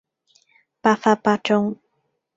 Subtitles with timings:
[0.81, 1.77] 百發百中